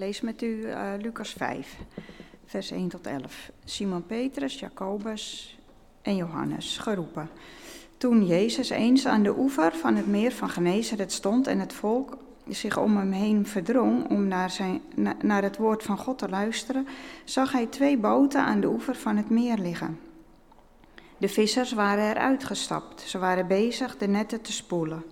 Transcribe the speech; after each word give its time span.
lees 0.00 0.20
met 0.20 0.42
u 0.42 0.46
uh, 0.46 0.92
Lucas 1.00 1.32
5, 1.32 1.76
vers 2.44 2.70
1 2.70 2.88
tot 2.88 3.06
11. 3.06 3.50
Simon 3.64 4.06
Petrus, 4.06 4.58
Jacobus 4.58 5.58
en 6.02 6.16
Johannes, 6.16 6.78
geroepen. 6.78 7.28
Toen 7.96 8.26
Jezus 8.26 8.70
eens 8.70 9.06
aan 9.06 9.22
de 9.22 9.38
oever 9.38 9.72
van 9.72 9.96
het 9.96 10.06
meer 10.06 10.32
van 10.32 10.48
Genezeret 10.48 11.12
stond 11.12 11.46
en 11.46 11.58
het 11.58 11.72
volk 11.72 12.16
zich 12.48 12.78
om 12.78 12.96
hem 12.96 13.12
heen 13.12 13.46
verdrong 13.46 14.08
om 14.08 14.28
naar, 14.28 14.50
zijn, 14.50 14.80
naar 15.22 15.42
het 15.42 15.56
woord 15.56 15.82
van 15.82 15.98
God 15.98 16.18
te 16.18 16.28
luisteren, 16.28 16.86
zag 17.24 17.52
hij 17.52 17.66
twee 17.66 17.98
boten 17.98 18.42
aan 18.42 18.60
de 18.60 18.68
oever 18.68 18.94
van 18.94 19.16
het 19.16 19.30
meer 19.30 19.58
liggen. 19.58 19.98
De 21.16 21.28
vissers 21.28 21.72
waren 21.72 22.10
eruit 22.10 22.44
gestapt. 22.44 23.00
Ze 23.00 23.18
waren 23.18 23.46
bezig 23.46 23.96
de 23.96 24.08
netten 24.08 24.40
te 24.40 24.52
spoelen. 24.52 25.04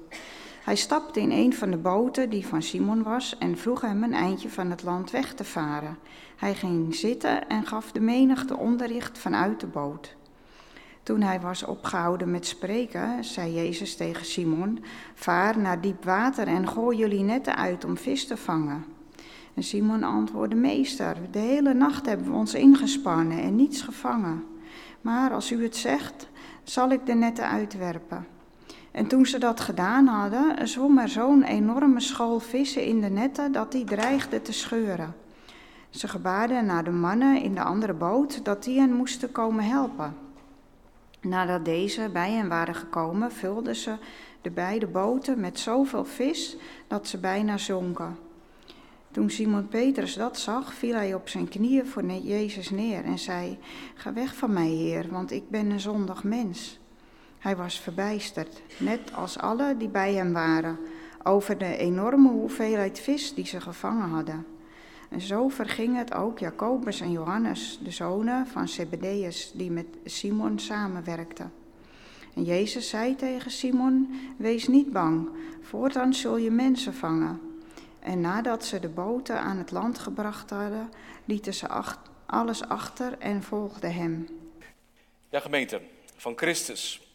Hij 0.69 0.77
stapte 0.77 1.21
in 1.21 1.30
een 1.30 1.55
van 1.55 1.71
de 1.71 1.77
boten 1.77 2.30
die 2.30 2.46
van 2.46 2.62
Simon 2.62 3.03
was 3.03 3.39
en 3.39 3.57
vroeg 3.57 3.80
hem 3.80 4.03
een 4.03 4.14
eindje 4.14 4.48
van 4.48 4.71
het 4.71 4.82
land 4.82 5.11
weg 5.11 5.35
te 5.35 5.45
varen. 5.45 5.98
Hij 6.37 6.55
ging 6.55 6.94
zitten 6.94 7.49
en 7.49 7.67
gaf 7.67 7.93
de 7.93 8.00
menigte 8.00 8.57
onderricht 8.57 9.18
vanuit 9.18 9.61
de 9.61 9.67
boot. 9.67 10.17
Toen 11.03 11.21
hij 11.21 11.41
was 11.41 11.64
opgehouden 11.64 12.31
met 12.31 12.46
spreken, 12.46 13.25
zei 13.25 13.54
Jezus 13.54 13.96
tegen 13.96 14.25
Simon: 14.25 14.85
Vaar 15.14 15.58
naar 15.58 15.81
diep 15.81 16.04
water 16.04 16.46
en 16.46 16.69
gooi 16.69 16.99
jullie 16.99 17.22
netten 17.22 17.57
uit 17.57 17.85
om 17.85 17.96
vis 17.96 18.27
te 18.27 18.36
vangen. 18.36 18.85
En 19.55 19.63
Simon 19.63 20.03
antwoordde: 20.03 20.57
Meester, 20.57 21.16
de 21.30 21.39
hele 21.39 21.75
nacht 21.75 22.07
hebben 22.07 22.27
we 22.27 22.36
ons 22.36 22.55
ingespannen 22.55 23.43
en 23.43 23.57
niets 23.57 23.82
gevangen. 23.82 24.44
Maar 25.00 25.32
als 25.32 25.53
u 25.53 25.63
het 25.63 25.77
zegt, 25.77 26.29
zal 26.63 26.91
ik 26.91 27.07
de 27.07 27.14
netten 27.14 27.49
uitwerpen. 27.49 28.36
En 28.93 29.07
toen 29.07 29.27
ze 29.27 29.39
dat 29.39 29.61
gedaan 29.61 30.07
hadden, 30.07 30.69
zwom 30.69 30.99
er 30.99 31.09
zo'n 31.09 31.43
enorme 31.43 32.01
school 32.01 32.41
vissen 32.41 32.84
in 32.84 33.01
de 33.01 33.09
netten 33.09 33.53
dat 33.53 33.73
die 33.73 33.84
dreigde 33.84 34.42
te 34.42 34.53
scheuren. 34.53 35.14
Ze 35.91 36.09
gebaarden 36.09 36.67
naar 36.67 36.84
de 36.84 36.91
mannen 36.91 37.42
in 37.42 37.55
de 37.55 37.62
andere 37.62 37.95
boot 37.95 38.45
dat 38.45 38.64
die 38.64 38.80
hen 38.80 38.92
moesten 38.92 39.33
komen 39.33 39.64
helpen. 39.64 40.17
Nadat 41.20 41.64
deze 41.64 42.08
bij 42.12 42.33
hen 42.33 42.48
waren 42.48 42.75
gekomen, 42.75 43.33
vulden 43.33 43.77
ze 43.77 43.97
de 44.42 44.50
beide 44.50 44.86
boten 44.86 45.41
met 45.41 45.58
zoveel 45.58 46.05
vis 46.05 46.56
dat 46.86 47.06
ze 47.06 47.19
bijna 47.19 47.56
zonken. 47.56 48.17
Toen 49.11 49.30
Simon 49.30 49.69
Petrus 49.69 50.14
dat 50.14 50.39
zag, 50.39 50.75
viel 50.75 50.95
hij 50.95 51.14
op 51.14 51.28
zijn 51.28 51.48
knieën 51.48 51.86
voor 51.86 52.05
Jezus 52.05 52.70
neer 52.70 53.05
en 53.05 53.19
zei: 53.19 53.58
Ga 53.95 54.12
weg 54.12 54.36
van 54.36 54.52
mij, 54.52 54.69
Heer, 54.69 55.06
want 55.11 55.30
ik 55.30 55.50
ben 55.50 55.70
een 55.70 55.80
zondig 55.80 56.25
mens. 56.25 56.78
Hij 57.39 57.56
was 57.56 57.81
verbijsterd, 57.81 58.62
net 58.78 59.14
als 59.14 59.39
alle 59.39 59.77
die 59.77 59.89
bij 59.89 60.14
hem 60.14 60.33
waren, 60.33 60.78
over 61.22 61.58
de 61.58 61.77
enorme 61.77 62.28
hoeveelheid 62.28 63.00
vis 63.00 63.34
die 63.34 63.47
ze 63.47 63.61
gevangen 63.61 64.08
hadden. 64.08 64.47
En 65.08 65.20
zo 65.20 65.48
verging 65.48 65.97
het 65.97 66.14
ook 66.14 66.39
Jacobus 66.39 67.00
en 67.00 67.11
Johannes, 67.11 67.78
de 67.83 67.91
zonen 67.91 68.47
van 68.47 68.69
Zebedeus, 68.69 69.53
die 69.55 69.70
met 69.70 69.86
Simon 70.05 70.58
samenwerkten. 70.58 71.53
En 72.34 72.45
Jezus 72.45 72.89
zei 72.89 73.17
tegen 73.17 73.50
Simon: 73.50 74.20
Wees 74.36 74.69
niet 74.69 74.92
bang, 74.92 75.28
voortaan 75.62 76.14
zul 76.14 76.36
je 76.36 76.50
mensen 76.50 76.95
vangen. 76.95 77.41
En 77.98 78.20
nadat 78.20 78.64
ze 78.64 78.80
de 78.80 78.89
boten 78.89 79.41
aan 79.41 79.56
het 79.56 79.70
land 79.70 79.98
gebracht 79.98 80.50
hadden, 80.50 80.91
lieten 81.25 81.55
ze 81.55 81.69
alles 82.27 82.62
achter 82.69 83.19
en 83.19 83.42
volgden 83.42 83.95
hem. 83.95 84.28
Ja, 85.28 85.41
gemeente 85.41 85.80
van 86.17 86.33
Christus. 86.36 87.08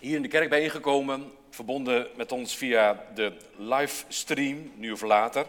Hier 0.00 0.16
in 0.16 0.22
de 0.22 0.28
kerk 0.28 0.48
bijeengekomen, 0.48 1.32
verbonden 1.50 2.08
met 2.16 2.32
ons 2.32 2.56
via 2.56 3.04
de 3.14 3.32
livestream, 3.56 4.72
nu 4.74 4.92
of 4.92 5.02
later. 5.02 5.46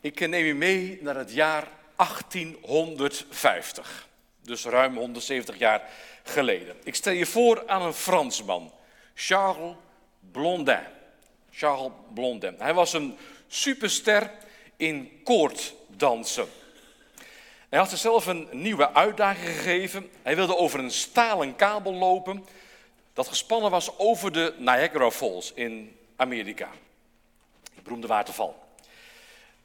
Ik 0.00 0.28
neem 0.28 0.46
u 0.46 0.54
mee 0.54 0.98
naar 1.02 1.16
het 1.16 1.32
jaar 1.32 1.68
1850, 1.96 4.08
dus 4.40 4.64
ruim 4.64 4.96
170 4.96 5.58
jaar 5.58 5.82
geleden. 6.22 6.76
Ik 6.84 6.94
stel 6.94 7.12
je 7.12 7.26
voor 7.26 7.62
aan 7.66 7.82
een 7.82 7.92
Fransman, 7.92 8.72
Charles 9.14 9.74
Blondin. 10.32 10.82
Charles 11.50 11.92
Blondin. 12.14 12.54
Hij 12.58 12.74
was 12.74 12.92
een 12.92 13.16
superster 13.46 14.30
in 14.76 15.20
koorddansen. 15.24 16.48
Hij 17.74 17.82
had 17.82 17.92
zichzelf 17.92 18.26
een 18.26 18.48
nieuwe 18.50 18.92
uitdaging 18.92 19.46
gegeven. 19.46 20.10
Hij 20.22 20.36
wilde 20.36 20.56
over 20.56 20.78
een 20.78 20.90
stalen 20.90 21.56
kabel 21.56 21.94
lopen 21.94 22.46
dat 23.12 23.28
gespannen 23.28 23.70
was 23.70 23.98
over 23.98 24.32
de 24.32 24.54
Niagara 24.58 25.10
Falls 25.10 25.52
in 25.54 25.96
Amerika. 26.16 26.68
Die 27.72 27.82
beroemde 27.82 28.06
waterval. 28.06 28.62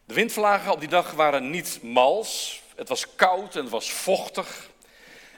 De 0.05 0.13
windvlagen 0.13 0.71
op 0.71 0.79
die 0.79 0.89
dag 0.89 1.11
waren 1.11 1.49
niet 1.49 1.79
mals. 1.81 2.61
Het 2.75 2.89
was 2.89 3.15
koud 3.15 3.55
en 3.55 3.61
het 3.61 3.69
was 3.69 3.91
vochtig. 3.91 4.69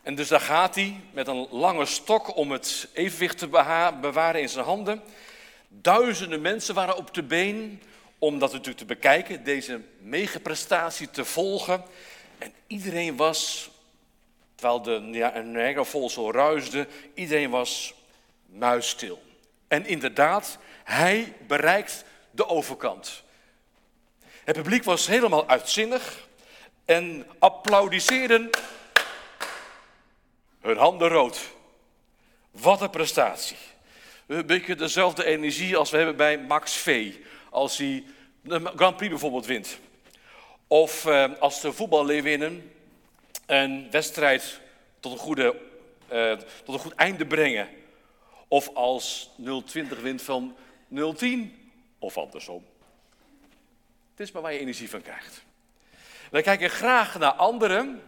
En 0.03 0.15
dus 0.15 0.27
daar 0.27 0.41
gaat 0.41 0.75
hij 0.75 0.99
met 1.11 1.27
een 1.27 1.47
lange 1.49 1.85
stok 1.85 2.35
om 2.35 2.51
het 2.51 2.87
evenwicht 2.93 3.37
te 3.37 3.47
bewaren 4.01 4.41
in 4.41 4.49
zijn 4.49 4.65
handen. 4.65 5.01
Duizenden 5.67 6.41
mensen 6.41 6.75
waren 6.75 6.97
op 6.97 7.13
de 7.13 7.23
been 7.23 7.81
om 8.19 8.39
dat 8.39 8.51
natuurlijk 8.51 8.77
te 8.77 8.85
bekijken, 8.85 9.43
deze 9.43 9.81
megaprestatie 9.99 11.09
te 11.09 11.25
volgen. 11.25 11.83
En 12.41 12.53
iedereen 12.67 13.15
was, 13.15 13.69
terwijl 14.55 14.81
de 14.81 14.99
Niagara 14.99 16.07
zo 16.07 16.31
ruisde, 16.31 16.87
iedereen 17.13 17.49
was 17.49 17.93
muisstil. 18.45 19.21
En 19.67 19.85
inderdaad, 19.85 20.57
hij 20.83 21.33
bereikt 21.47 22.03
de 22.31 22.47
overkant. 22.47 23.23
Het 24.43 24.55
publiek 24.55 24.83
was 24.83 25.07
helemaal 25.07 25.47
uitzinnig 25.47 26.27
en 26.85 27.27
applaudisseerden 27.39 28.49
hun 30.61 30.77
handen 30.77 31.07
rood. 31.07 31.39
Wat 32.51 32.81
een 32.81 32.89
prestatie. 32.89 33.57
Een 34.27 34.45
beetje 34.45 34.75
dezelfde 34.75 35.25
energie 35.25 35.77
als 35.77 35.89
we 35.89 35.97
hebben 35.97 36.15
bij 36.15 36.39
Max 36.39 36.73
V. 36.73 37.15
Als 37.49 37.77
hij 37.77 38.03
de 38.41 38.71
Grand 38.75 38.95
Prix 38.95 39.11
bijvoorbeeld 39.11 39.45
wint. 39.45 39.79
Of 40.71 41.05
eh, 41.05 41.31
als 41.39 41.61
de 41.61 41.73
voetballeeuwinnen 41.73 42.71
een 43.45 43.87
wedstrijd 43.91 44.59
tot 44.99 45.11
een, 45.11 45.17
goede, 45.17 45.55
eh, 46.07 46.31
tot 46.63 46.75
een 46.75 46.79
goed 46.79 46.95
einde 46.95 47.25
brengen. 47.25 47.69
Of 48.47 48.69
als 48.73 49.29
020 49.65 49.99
wint 49.99 50.21
van 50.21 50.55
010 50.87 51.71
of 51.99 52.17
andersom. 52.17 52.65
Het 54.11 54.19
is 54.19 54.31
maar 54.31 54.41
waar 54.41 54.53
je 54.53 54.59
energie 54.59 54.89
van 54.89 55.01
krijgt. 55.01 55.43
Wij 56.29 56.41
kijken 56.41 56.69
graag 56.69 57.19
naar 57.19 57.33
anderen 57.33 58.01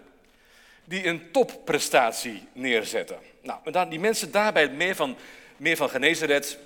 die 0.86 1.08
een 1.08 1.32
topprestatie 1.32 2.48
neerzetten. 2.54 3.20
Nou, 3.42 3.90
die 3.90 4.00
mensen 4.00 4.32
daar 4.32 4.54
bij 4.54 4.62
het 4.62 4.74
meer 4.74 4.96
van, 4.96 5.18
meer 5.58 5.78
van 5.78 5.90
Genezeret, 5.90 6.58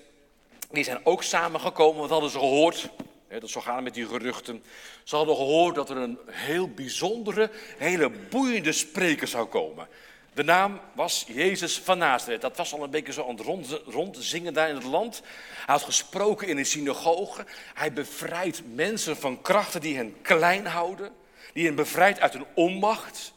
die 0.72 0.84
zijn 0.84 1.06
ook 1.06 1.24
samengekomen, 1.24 2.02
wat 2.02 2.10
hadden 2.10 2.30
ze 2.30 2.40
gehoord? 2.40 2.90
Dat 3.30 3.50
zo 3.50 3.62
gaan 3.62 3.84
met 3.84 3.94
die 3.94 4.08
geruchten. 4.08 4.64
Ze 5.04 5.16
hadden 5.16 5.36
gehoord 5.36 5.76
dat 5.76 5.90
er 5.90 5.98
een 5.98 6.18
heel 6.32 6.70
bijzondere, 6.70 7.50
hele 7.78 8.10
boeiende 8.10 8.72
spreker 8.72 9.28
zou 9.28 9.48
komen. 9.48 9.88
De 10.34 10.44
naam 10.44 10.80
was 10.94 11.26
Jezus 11.28 11.80
van 11.80 11.98
Nazareth. 11.98 12.42
Dat 12.42 12.58
was 12.58 12.74
al 12.74 12.84
een 12.84 12.90
beetje 12.90 13.14
zo 13.14 13.28
aan 13.28 13.58
het 13.58 13.82
rondzingen 13.86 14.54
daar 14.54 14.70
in 14.70 14.76
het 14.76 14.84
land. 14.84 15.22
Hij 15.66 15.76
had 15.76 15.84
gesproken 15.84 16.48
in 16.48 16.58
een 16.58 16.66
synagoge. 16.66 17.46
Hij 17.74 17.94
bevrijdt 17.94 18.62
mensen 18.74 19.18
van 19.18 19.42
krachten 19.42 19.82
die 19.82 19.96
hen 19.96 20.16
klein 20.22 20.66
houden. 20.66 21.12
Die 21.54 21.66
hen 21.66 21.76
bevrijdt 21.76 22.20
uit 22.20 22.34
hun 22.34 22.46
onmacht. 22.54 23.34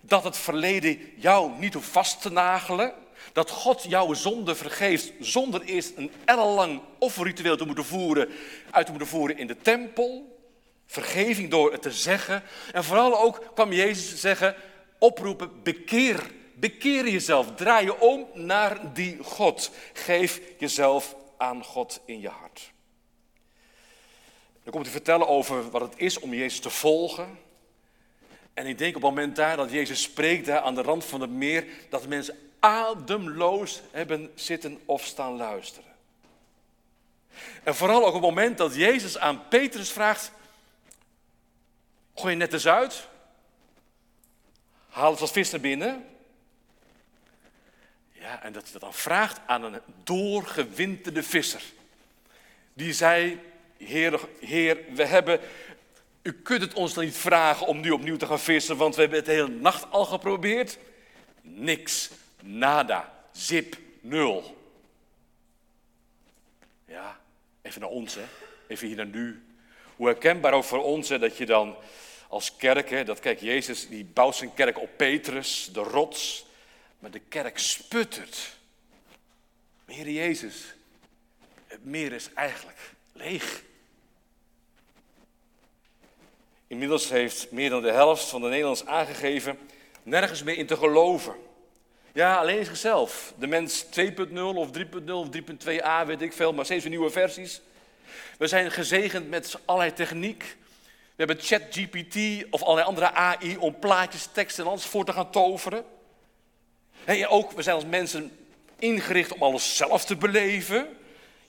Dat 0.00 0.24
het 0.24 0.36
verleden 0.36 1.12
jou 1.16 1.52
niet 1.58 1.74
hoeft 1.74 1.88
vast 1.88 2.22
te 2.22 2.30
nagelen. 2.30 2.94
Dat 3.38 3.50
God 3.50 3.82
jouw 3.88 4.14
zonde 4.14 4.54
vergeeft 4.54 5.12
zonder 5.20 5.62
eerst 5.62 5.92
een 5.96 6.10
ellenlang 6.24 6.80
offerritueel 6.98 7.56
te 7.56 7.64
moeten 7.64 7.84
voeren, 7.84 8.28
uit 8.70 8.84
te 8.86 8.90
moeten 8.90 9.08
voeren 9.10 9.38
in 9.38 9.46
de 9.46 9.56
tempel. 9.56 10.38
Vergeving 10.86 11.50
door 11.50 11.72
het 11.72 11.82
te 11.82 11.92
zeggen. 11.92 12.42
En 12.72 12.84
vooral 12.84 13.20
ook 13.20 13.42
kwam 13.54 13.72
Jezus 13.72 14.20
zeggen, 14.20 14.56
oproepen, 14.98 15.62
bekeer. 15.62 16.30
Bekeer 16.54 17.08
jezelf, 17.08 17.54
draai 17.54 17.84
je 17.84 18.00
om 18.00 18.26
naar 18.34 18.94
die 18.94 19.18
God. 19.22 19.70
Geef 19.92 20.40
jezelf 20.58 21.16
aan 21.36 21.64
God 21.64 22.00
in 22.04 22.20
je 22.20 22.28
hart. 22.28 22.72
Dan 24.62 24.72
komt 24.72 24.84
hij 24.84 24.94
vertellen 24.94 25.28
over 25.28 25.70
wat 25.70 25.80
het 25.80 25.94
is 25.96 26.18
om 26.18 26.34
Jezus 26.34 26.60
te 26.60 26.70
volgen. 26.70 27.38
En 28.54 28.66
ik 28.66 28.78
denk 28.78 28.96
op 28.96 29.02
het 29.02 29.10
moment 29.10 29.36
daar 29.36 29.56
dat 29.56 29.70
Jezus 29.70 30.02
spreekt 30.02 30.46
daar 30.46 30.60
aan 30.60 30.74
de 30.74 30.82
rand 30.82 31.04
van 31.04 31.20
het 31.20 31.30
meer, 31.30 31.64
dat 31.88 32.06
mensen 32.06 32.47
ademloos 32.60 33.82
hebben 33.90 34.32
zitten 34.34 34.80
of 34.84 35.04
staan 35.04 35.36
luisteren. 35.36 35.92
En 37.62 37.74
vooral 37.74 38.00
ook 38.00 38.06
op 38.06 38.12
het 38.14 38.22
moment 38.22 38.58
dat 38.58 38.74
Jezus 38.74 39.18
aan 39.18 39.48
Petrus 39.48 39.90
vraagt, 39.90 40.32
gooi 42.14 42.32
je 42.32 42.38
net 42.38 42.52
eens 42.52 42.66
uit, 42.66 43.08
haal 44.88 45.10
het 45.10 45.20
wat 45.20 45.32
vis 45.32 45.50
naar 45.50 45.60
binnen. 45.60 46.06
Ja, 48.12 48.42
en 48.42 48.52
dat 48.52 48.62
hij 48.62 48.72
dat 48.72 48.80
dan 48.80 48.94
vraagt 48.94 49.40
aan 49.46 49.62
een 49.62 49.80
doorgewinterde 50.04 51.22
visser. 51.22 51.62
Die 52.72 52.92
zei, 52.92 53.40
Heer, 53.76 54.20
Heer, 54.40 54.78
we 54.94 55.04
hebben, 55.04 55.40
u 56.22 56.32
kunt 56.32 56.60
het 56.60 56.74
ons 56.74 56.94
dan 56.94 57.04
niet 57.04 57.16
vragen 57.16 57.66
om 57.66 57.80
nu 57.80 57.90
opnieuw 57.90 58.16
te 58.16 58.26
gaan 58.26 58.40
vissen, 58.40 58.76
want 58.76 58.94
we 58.94 59.00
hebben 59.00 59.18
het 59.18 59.26
de 59.26 59.32
hele 59.32 59.48
nacht 59.48 59.90
al 59.90 60.04
geprobeerd. 60.04 60.78
Niks, 61.40 62.10
nada, 62.42 63.24
zip, 63.32 63.76
nul. 64.00 64.56
Ja, 66.84 67.20
even 67.62 67.80
naar 67.80 67.90
ons, 67.90 68.14
hè. 68.14 68.24
Even 68.66 68.86
hier 68.86 68.96
naar 68.96 69.06
nu. 69.06 69.42
Hoe 69.96 70.06
herkenbaar 70.06 70.52
ook 70.52 70.64
voor 70.64 70.82
ons, 70.82 71.08
hè, 71.08 71.18
dat 71.18 71.36
je 71.36 71.46
dan 71.46 71.76
als 72.28 72.56
kerk, 72.56 72.90
hè, 72.90 73.04
dat 73.04 73.20
kijk, 73.20 73.40
Jezus 73.40 73.88
die 73.88 74.04
bouwt 74.04 74.36
zijn 74.36 74.54
kerk 74.54 74.78
op 74.78 74.90
Petrus, 74.96 75.70
de 75.72 75.80
rots, 75.80 76.46
maar 76.98 77.10
de 77.10 77.20
kerk 77.28 77.58
sputtert. 77.58 78.56
Heer 79.86 80.10
Jezus, 80.10 80.74
het 81.66 81.84
meer 81.84 82.12
is 82.12 82.32
eigenlijk 82.32 82.78
leeg. 83.12 83.62
Inmiddels 86.66 87.08
heeft 87.08 87.50
meer 87.50 87.70
dan 87.70 87.82
de 87.82 87.92
helft 87.92 88.24
van 88.24 88.40
de 88.40 88.48
Nederlanders 88.48 88.88
aangegeven 88.88 89.58
nergens 90.02 90.42
meer 90.42 90.56
in 90.56 90.66
te 90.66 90.76
geloven. 90.76 91.34
Ja, 92.12 92.36
alleen 92.36 92.64
zichzelf. 92.64 93.32
De 93.38 93.46
mens 93.46 93.84
2.0 93.84 94.38
of 94.38 94.68
3.0 94.78 95.10
of 95.12 95.28
3.2a, 95.36 96.06
weet 96.06 96.22
ik 96.22 96.32
veel, 96.32 96.52
maar 96.52 96.64
steeds 96.64 96.82
weer 96.82 96.92
nieuwe 96.92 97.10
versies. 97.10 97.60
We 98.38 98.46
zijn 98.46 98.70
gezegend 98.70 99.28
met 99.28 99.58
allerlei 99.64 99.92
techniek. 99.92 100.56
We 101.16 101.24
hebben 101.24 101.40
ChatGPT 101.40 102.46
of 102.50 102.62
allerlei 102.62 102.86
andere 102.86 103.12
AI 103.12 103.56
om 103.56 103.78
plaatjes, 103.78 104.28
teksten 104.32 104.64
en 104.64 104.70
alles 104.70 104.84
voor 104.84 105.04
te 105.04 105.12
gaan 105.12 105.30
toveren. 105.30 105.84
En 107.04 107.28
ook, 107.28 107.52
we 107.52 107.62
zijn 107.62 107.74
als 107.74 107.84
mensen 107.84 108.38
ingericht 108.78 109.32
om 109.32 109.42
alles 109.42 109.76
zelf 109.76 110.04
te 110.04 110.16
beleven. 110.16 110.88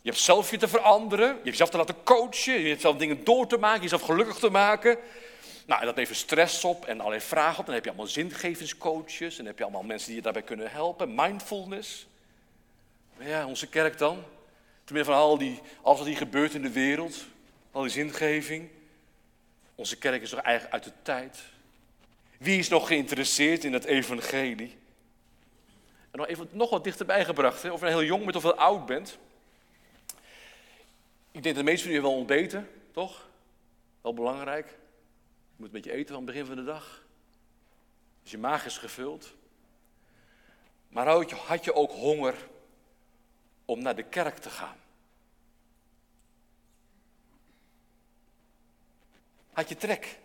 Je 0.02 0.10
hebt 0.10 0.22
zelf 0.22 0.52
je 0.52 0.58
te 0.58 0.68
veranderen, 0.68 1.28
je 1.28 1.34
hebt 1.34 1.46
jezelf 1.46 1.70
te 1.70 1.78
laten 1.78 2.04
coachen, 2.04 2.60
je 2.62 2.70
hebt 2.70 2.82
zelf 2.82 2.98
dingen 2.98 3.24
door 3.24 3.48
te 3.48 3.58
maken, 3.58 3.82
jezelf 3.82 4.02
gelukkig 4.02 4.38
te 4.38 4.50
maken. 4.50 4.98
Nou, 5.70 5.82
en 5.82 5.88
dat 5.88 5.96
levert 5.96 6.18
stress 6.18 6.64
op 6.64 6.86
en 6.86 7.00
allerlei 7.00 7.22
vragen 7.22 7.60
op. 7.60 7.66
Dan 7.66 7.76
heb 7.76 7.84
je 7.84 7.90
allemaal 7.90 8.08
zingevingscoaches 8.08 9.32
en 9.32 9.38
dan 9.38 9.46
heb 9.46 9.58
je 9.58 9.64
allemaal 9.64 9.84
mensen 9.84 10.08
die 10.08 10.16
je 10.16 10.22
daarbij 10.22 10.42
kunnen 10.42 10.72
helpen. 10.72 11.16
Mindfulness. 11.16 12.08
Maar 13.18 13.28
ja, 13.28 13.48
onze 13.48 13.68
kerk 13.68 13.98
dan? 13.98 14.16
Ten 14.84 14.96
midden 14.96 15.14
van 15.14 15.24
al 15.24 15.38
die, 15.38 15.60
alles 15.82 15.98
wat 15.98 16.08
hier 16.08 16.18
gebeurt 16.18 16.54
in 16.54 16.62
de 16.62 16.72
wereld, 16.72 17.26
al 17.72 17.82
die 17.82 17.92
zingeving. 17.92 18.70
Onze 19.76 19.98
kerk 19.98 20.22
is 20.22 20.30
toch 20.30 20.40
eigenlijk 20.40 20.74
uit 20.74 20.84
de 20.84 20.92
tijd. 21.02 21.40
Wie 22.38 22.60
is 22.60 22.70
nog 22.70 22.88
geïnteresseerd 22.88 23.64
in 23.64 23.74
het 23.74 23.86
evangelie? 23.86 24.78
En 26.12 26.20
nog 26.20 26.28
even 26.28 26.50
nog 26.52 26.70
wat 26.70 26.84
dichterbij 26.84 27.26
gebracht, 27.26 27.62
hè? 27.62 27.72
of 27.72 27.80
je 27.80 27.88
heel 27.88 28.04
jong 28.04 28.24
bent 28.24 28.36
of 28.36 28.44
heel 28.44 28.58
oud 28.58 28.86
bent. 28.86 29.18
Ik 31.32 31.44
denk 31.44 31.56
dat 31.56 31.56
de 31.56 31.64
meesten 31.64 31.84
van 31.84 31.92
jullie 31.92 32.10
wel 32.10 32.18
ontbeten, 32.18 32.70
toch? 32.92 33.28
Wel 34.02 34.14
belangrijk. 34.14 34.79
Je 35.60 35.66
moet 35.66 35.74
een 35.74 35.82
beetje 35.82 35.98
eten 35.98 36.16
aan 36.16 36.22
het 36.22 36.32
begin 36.32 36.46
van 36.46 36.56
de 36.56 36.64
dag. 36.64 37.06
Dus 38.22 38.32
je 38.32 38.38
maag 38.38 38.66
is 38.66 38.78
gevuld. 38.78 39.34
Maar 40.90 41.08
had 41.08 41.30
je, 41.30 41.36
had 41.36 41.64
je 41.64 41.74
ook 41.74 41.92
honger 41.92 42.36
om 43.66 43.82
naar 43.82 43.96
de 43.96 44.04
kerk 44.04 44.38
te 44.38 44.50
gaan? 44.50 44.78
Had 49.52 49.70
je 49.70 49.76
trek? 49.76 50.20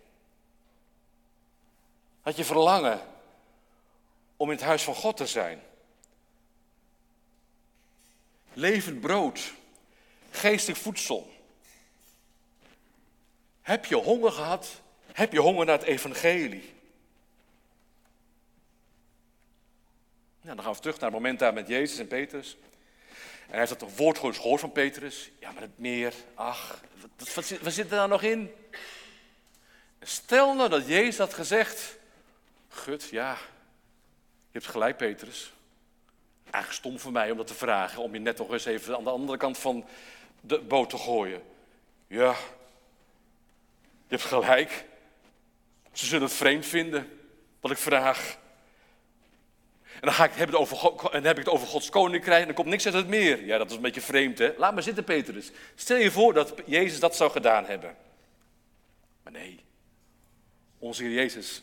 Had 2.20 2.36
je 2.36 2.44
verlangen 2.44 3.00
om 4.36 4.50
in 4.50 4.56
het 4.56 4.64
huis 4.64 4.82
van 4.82 4.94
God 4.94 5.16
te 5.16 5.26
zijn? 5.26 5.62
Levend 8.52 9.00
brood, 9.00 9.52
geestelijk 10.30 10.80
voedsel. 10.80 11.32
Heb 13.62 13.84
je 13.84 13.96
honger 13.96 14.32
gehad? 14.32 14.82
Heb 15.14 15.32
je 15.32 15.40
honger 15.40 15.66
naar 15.66 15.78
het 15.78 15.86
evangelie? 15.86 16.74
Nou, 20.40 20.56
dan 20.56 20.64
gaan 20.64 20.74
we 20.74 20.80
terug 20.80 21.00
naar 21.00 21.10
het 21.10 21.18
moment 21.18 21.38
daar 21.38 21.52
met 21.52 21.68
Jezus 21.68 21.98
en 21.98 22.06
Petrus. 22.06 22.56
En 23.44 23.50
hij 23.50 23.58
heeft 23.58 23.80
dat 23.80 23.96
woord 23.96 24.18
gehoord 24.18 24.60
van 24.60 24.72
Petrus. 24.72 25.30
Ja, 25.38 25.52
maar 25.52 25.62
het 25.62 25.78
meer, 25.78 26.14
ach, 26.34 26.80
wat, 27.62 27.72
zit 27.72 27.90
er 27.90 27.96
nou 27.96 28.08
nog 28.08 28.22
in? 28.22 28.50
Stel 30.00 30.54
nou 30.54 30.68
dat 30.68 30.86
Jezus 30.86 31.18
had 31.18 31.34
gezegd, 31.34 31.96
gut, 32.68 33.08
ja, 33.10 33.32
je 34.50 34.58
hebt 34.58 34.66
gelijk 34.66 34.96
Petrus. 34.96 35.52
Eigenlijk 36.44 36.74
stom 36.74 36.98
voor 36.98 37.12
mij 37.12 37.30
om 37.30 37.36
dat 37.36 37.46
te 37.46 37.54
vragen, 37.54 38.02
om 38.02 38.12
je 38.12 38.20
net 38.20 38.38
nog 38.38 38.52
eens 38.52 38.64
even 38.64 38.96
aan 38.96 39.04
de 39.04 39.10
andere 39.10 39.38
kant 39.38 39.58
van 39.58 39.84
de 40.40 40.60
boot 40.60 40.90
te 40.90 40.98
gooien. 40.98 41.42
Ja, 42.06 42.34
je 44.06 44.16
hebt 44.16 44.22
gelijk. 44.22 44.92
Ze 45.94 46.06
zullen 46.06 46.26
het 46.26 46.36
vreemd 46.36 46.66
vinden 46.66 47.20
wat 47.60 47.70
ik 47.70 47.78
vraag. 47.78 48.38
En 49.82 50.00
dan, 50.00 50.12
ga 50.12 50.24
ik 50.24 50.32
het 50.32 50.54
over, 50.54 51.10
en 51.10 51.24
heb 51.24 51.38
ik 51.38 51.44
het 51.44 51.54
over 51.54 51.66
Gods 51.66 51.90
koninkrijk 51.90 52.40
en 52.40 52.46
dan 52.46 52.54
komt 52.54 52.68
niks 52.68 52.84
uit 52.84 52.94
het 52.94 53.08
meer. 53.08 53.44
Ja, 53.44 53.58
dat 53.58 53.70
is 53.70 53.76
een 53.76 53.82
beetje 53.82 54.00
vreemd, 54.00 54.38
hè? 54.38 54.52
Laat 54.56 54.74
maar 54.74 54.82
zitten, 54.82 55.04
Petrus. 55.04 55.50
Stel 55.74 55.96
je 55.96 56.10
voor 56.10 56.34
dat 56.34 56.54
Jezus 56.66 57.00
dat 57.00 57.16
zou 57.16 57.30
gedaan 57.30 57.64
hebben. 57.64 57.96
Maar 59.22 59.32
nee, 59.32 59.60
onze 60.78 61.02
Heer 61.02 61.12
Jezus 61.12 61.62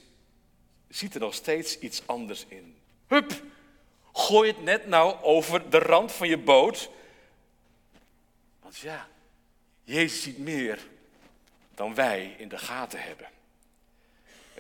ziet 0.88 1.14
er 1.14 1.20
nog 1.20 1.34
steeds 1.34 1.80
iets 1.80 2.02
anders 2.06 2.46
in. 2.48 2.78
Hup, 3.08 3.44
gooi 4.14 4.50
het 4.52 4.64
net 4.64 4.88
nou 4.88 5.22
over 5.22 5.70
de 5.70 5.80
rand 5.80 6.12
van 6.12 6.28
je 6.28 6.38
boot. 6.38 6.90
Want 8.62 8.78
ja, 8.78 9.08
Jezus 9.84 10.22
ziet 10.22 10.38
meer 10.38 10.80
dan 11.76 11.96
wij 11.96 12.36
in 12.38 12.48
de 12.48 12.58
gaten 12.58 13.02
hebben. 13.02 13.28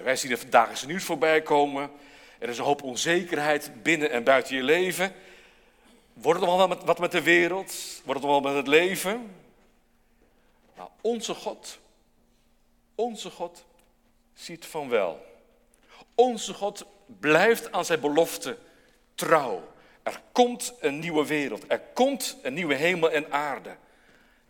Wij 0.03 0.15
zien 0.15 0.31
het 0.31 0.51
dagelijkse 0.51 0.85
nieuws 0.85 1.03
voorbij 1.03 1.41
komen. 1.41 1.91
Er 2.39 2.49
is 2.49 2.57
een 2.57 2.63
hoop 2.63 2.83
onzekerheid 2.83 3.71
binnen 3.83 4.11
en 4.11 4.23
buiten 4.23 4.55
je 4.55 4.63
leven. 4.63 5.13
Wordt 6.13 6.39
het 6.39 6.49
wel 6.49 6.67
wat 6.85 6.99
met 6.99 7.11
de 7.11 7.21
wereld? 7.21 8.01
Wordt 8.05 8.21
het 8.21 8.29
wel 8.29 8.41
met 8.41 8.55
het 8.55 8.67
leven? 8.67 9.35
Nou, 10.75 10.89
onze 11.01 11.33
God, 11.33 11.79
onze 12.95 13.29
God 13.29 13.65
ziet 14.33 14.65
van 14.65 14.89
wel. 14.89 15.25
Onze 16.15 16.53
God 16.53 16.85
blijft 17.19 17.71
aan 17.71 17.85
zijn 17.85 17.99
belofte 17.99 18.57
trouw. 19.15 19.69
Er 20.03 20.21
komt 20.31 20.73
een 20.79 20.99
nieuwe 20.99 21.25
wereld. 21.25 21.63
Er 21.67 21.81
komt 21.93 22.37
een 22.41 22.53
nieuwe 22.53 22.75
hemel 22.75 23.11
en 23.11 23.31
aarde. 23.31 23.75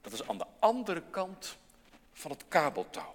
Dat 0.01 0.13
is 0.13 0.27
aan 0.27 0.37
de 0.37 0.45
andere 0.59 1.03
kant 1.09 1.57
van 2.13 2.31
het 2.31 2.43
kabeltouw. 2.47 3.13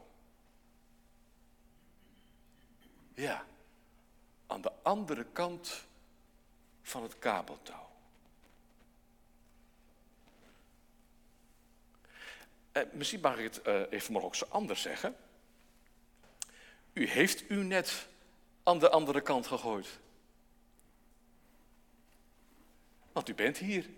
Ja, 3.17 3.45
aan 4.47 4.61
de 4.61 4.73
andere 4.83 5.25
kant 5.33 5.85
van 6.83 7.03
het 7.03 7.19
kabeltouw. 7.19 7.89
Eh, 12.73 12.83
misschien 12.93 13.21
mag 13.21 13.39
ik 13.39 13.45
het 13.45 13.63
eh, 13.63 13.83
even 13.91 14.35
zo 14.35 14.47
anders 14.49 14.83
zeggen. 14.83 15.17
U 16.93 17.09
heeft 17.09 17.51
u 17.51 17.65
net 17.65 18.07
aan 18.63 18.79
de 18.79 18.91
andere 18.91 19.21
kant 19.21 19.47
gegooid. 19.47 19.99
Want 23.13 23.29
u 23.29 23.35
bent 23.35 23.59
hier. 23.59 23.89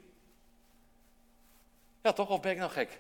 Ja, 2.03 2.13
toch? 2.13 2.29
Of 2.29 2.41
ben 2.41 2.53
ik 2.53 2.59
nou 2.59 2.71
gek? 2.71 2.99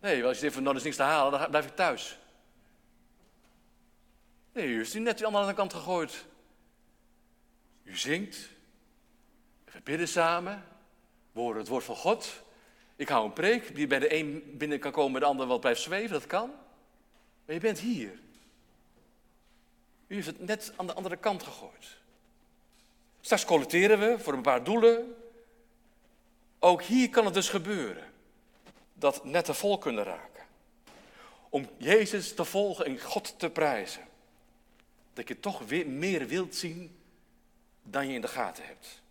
Nee, 0.00 0.24
als 0.24 0.34
je 0.34 0.40
denkt 0.40 0.54
van 0.54 0.64
nou, 0.64 0.76
is 0.76 0.82
niks 0.82 0.96
te 0.96 1.02
halen, 1.02 1.40
dan 1.40 1.50
blijf 1.50 1.66
ik 1.66 1.76
thuis. 1.76 2.18
U 4.64 4.76
heeft 4.76 4.94
u 4.94 4.98
net 4.98 5.24
aan 5.24 5.46
de 5.46 5.54
kant 5.54 5.72
gegooid. 5.72 6.24
U 7.82 7.96
zingt. 7.96 8.48
We 9.64 9.80
bidden 9.82 10.08
samen. 10.08 10.64
We 11.32 11.40
horen 11.40 11.58
het 11.58 11.68
woord 11.68 11.84
van 11.84 11.96
God. 11.96 12.42
Ik 12.96 13.08
hou 13.08 13.24
een 13.24 13.32
preek 13.32 13.74
die 13.74 13.86
bij 13.86 13.98
de 13.98 14.14
een 14.14 14.54
binnen 14.56 14.78
kan 14.78 14.92
komen, 14.92 15.20
de 15.20 15.26
ander 15.26 15.46
wat 15.46 15.60
blijft 15.60 15.80
zweven. 15.80 16.10
Dat 16.10 16.26
kan. 16.26 16.50
Maar 17.44 17.54
je 17.54 17.60
bent 17.60 17.78
hier. 17.78 18.20
U 20.06 20.14
heeft 20.14 20.26
het 20.26 20.46
net 20.46 20.72
aan 20.76 20.86
de 20.86 20.94
andere 20.94 21.16
kant 21.16 21.42
gegooid. 21.42 21.96
Straks 23.20 23.44
collecteren 23.44 23.98
we 23.98 24.18
voor 24.18 24.32
een 24.32 24.42
paar 24.42 24.64
doelen. 24.64 25.14
Ook 26.58 26.82
hier 26.82 27.10
kan 27.10 27.24
het 27.24 27.34
dus 27.34 27.48
gebeuren 27.48 28.12
dat 28.92 29.24
netten 29.24 29.54
vol 29.54 29.78
kunnen 29.78 30.04
raken. 30.04 30.44
Om 31.48 31.68
Jezus 31.76 32.34
te 32.34 32.44
volgen 32.44 32.84
en 32.84 33.00
God 33.00 33.38
te 33.38 33.50
prijzen. 33.50 34.07
Dat 35.18 35.28
je 35.28 35.40
toch 35.40 35.62
weer 35.66 35.86
meer 35.86 36.26
wilt 36.26 36.54
zien 36.54 36.96
dan 37.82 38.08
je 38.08 38.14
in 38.14 38.20
de 38.20 38.28
gaten 38.28 38.64
hebt. 38.64 39.02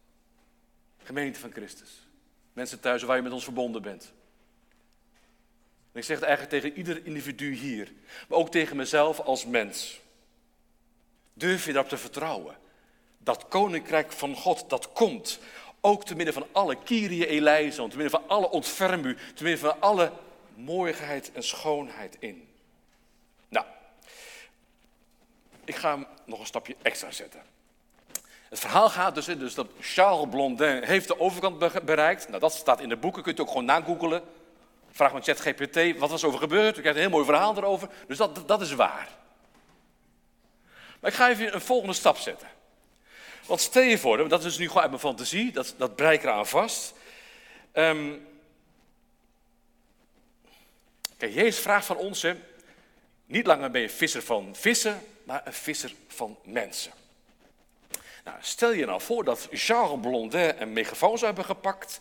Gemeente 1.04 1.40
van 1.40 1.52
Christus. 1.52 2.08
Mensen 2.54 2.80
thuis 2.80 3.04
waar 3.04 3.16
je 3.16 3.22
met 3.22 3.32
ons 3.32 3.44
verbonden 3.44 3.82
bent. 3.82 4.14
En 5.92 6.00
ik 6.00 6.04
zeg 6.04 6.20
het 6.20 6.26
eigenlijk 6.26 6.64
tegen 6.64 6.78
ieder 6.78 7.06
individu 7.06 7.54
hier, 7.54 7.94
maar 8.28 8.38
ook 8.38 8.52
tegen 8.52 8.76
mezelf 8.76 9.20
als 9.20 9.46
mens. 9.46 10.00
Durf 11.34 11.66
je 11.66 11.72
daarop 11.72 11.90
te 11.90 11.98
vertrouwen? 11.98 12.58
Dat 13.18 13.48
koninkrijk 13.48 14.12
van 14.12 14.36
God, 14.36 14.70
dat 14.70 14.92
komt. 14.92 15.40
Ook 15.82 16.06
te 16.06 16.16
midden 16.16 16.34
van 16.34 16.48
alle 16.52 16.84
Kyrie 16.84 17.28
eleison, 17.28 17.90
te 17.90 17.98
midden 17.98 18.20
van 18.20 18.30
alle 18.30 18.50
ontfermu, 18.50 19.18
te 19.36 19.44
midden 19.44 19.60
van 19.60 19.82
alle 19.82 20.12
mooiheid 20.56 21.32
en 21.32 21.44
schoonheid 21.44 22.16
in. 22.20 22.48
Nou, 23.50 23.66
ik 25.68 25.76
ga 25.76 25.92
hem 25.92 26.06
nog 26.26 26.40
een 26.40 26.46
stapje 26.46 26.76
extra 26.82 27.12
zetten. 27.12 27.42
Het 28.50 28.60
verhaal 28.60 28.90
gaat 28.90 29.16
dus 29.16 29.26
dus 29.26 29.54
dat 29.54 29.68
Charles 29.80 30.30
Blondin 30.30 30.84
heeft 30.84 31.08
de 31.08 31.20
overkant 31.20 31.86
bereikt. 31.86 32.28
Nou, 32.28 32.40
dat 32.40 32.54
staat 32.54 32.82
in 32.82 32.90
de 32.90 32.98
boeken, 32.98 33.24
kunt 33.24 33.40
u 33.40 33.42
ook 33.42 33.48
gewoon 33.48 33.66
nagoogelen. 33.66 34.24
Vraag 34.92 35.12
maar 35.12 35.24
ChatGPT, 35.24 35.98
wat 35.98 36.10
was 36.10 36.22
er 36.22 36.28
over 36.28 36.40
gebeurd? 36.40 36.78
U 36.78 36.80
krijgt 36.80 36.98
een 36.98 37.04
heel 37.04 37.12
mooi 37.12 37.26
verhaal 37.26 37.58
erover. 37.58 37.90
Dus 38.08 38.18
dat, 38.18 38.48
dat 38.48 38.62
is 38.62 38.74
waar. 38.74 39.10
Maar 41.00 41.12
ik 41.12 41.18
ga 41.18 41.30
even 41.30 41.54
een 41.54 41.62
volgende 41.62 41.94
stap 41.94 42.18
zetten. 42.18 42.48
Want 43.46 43.62
stel 43.62 43.82
je 43.82 43.98
voor, 43.98 44.30
dat 44.30 44.44
is 44.44 44.58
nu 44.58 44.68
gewoon 44.68 44.82
uit 44.82 44.90
mijn 44.90 45.02
fantasie, 45.02 45.52
dat, 45.52 45.74
dat 45.78 45.96
breik 45.96 46.24
eraan 46.24 46.48
vast. 46.48 46.94
Um, 47.74 48.28
kijk, 51.18 51.34
Jezus 51.34 51.60
vraagt 51.60 51.86
van 51.86 51.98
ons, 51.98 52.22
hè, 52.22 52.36
niet 53.26 53.46
langer 53.46 53.72
ben 53.72 53.82
je 53.82 53.90
visser 53.90 54.22
van 54.22 54.56
vissen, 54.56 55.02
maar 55.28 55.42
een 55.46 55.54
visser 55.54 55.94
van 56.08 56.38
mensen. 56.44 56.92
Nou, 58.24 58.38
stel 58.42 58.72
je 58.72 58.86
nou 58.86 59.02
voor 59.02 59.24
dat 59.24 59.48
Charles 59.52 60.00
Blondin 60.02 60.62
een 60.62 60.74
megafoon 60.74 61.18
zou 61.18 61.26
hebben 61.26 61.46
gepakt 61.46 62.00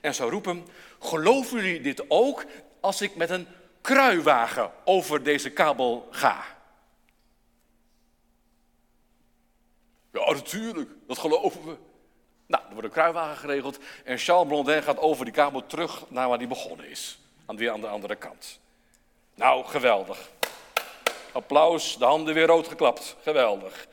en 0.00 0.14
zou 0.14 0.30
roepen, 0.30 0.66
geloven 1.00 1.56
jullie 1.56 1.80
dit 1.80 2.10
ook 2.10 2.44
als 2.80 3.00
ik 3.00 3.16
met 3.16 3.30
een 3.30 3.46
kruiwagen 3.80 4.70
over 4.84 5.22
deze 5.22 5.50
kabel 5.50 6.08
ga? 6.10 6.44
Ja, 10.12 10.32
natuurlijk, 10.32 10.90
dat 11.06 11.18
geloven 11.18 11.64
we. 11.64 11.76
Nou, 12.46 12.64
er 12.64 12.72
wordt 12.72 12.86
een 12.86 12.92
kruiwagen 12.92 13.36
geregeld 13.36 13.78
en 14.04 14.18
Charles 14.18 14.48
Blondin 14.48 14.82
gaat 14.82 14.98
over 14.98 15.24
die 15.24 15.34
kabel 15.34 15.66
terug 15.66 16.10
naar 16.10 16.28
waar 16.28 16.38
hij 16.38 16.48
begonnen 16.48 16.88
is. 16.88 17.18
Aan, 17.46 17.56
weer 17.56 17.70
aan 17.70 17.80
de 17.80 17.88
andere 17.88 18.16
kant. 18.16 18.60
Nou, 19.34 19.64
geweldig. 19.64 20.30
Applaus, 21.32 21.98
de 21.98 22.04
handen 22.04 22.34
weer 22.34 22.46
rood 22.46 22.68
geklapt. 22.68 23.16
Geweldig. 23.22 23.86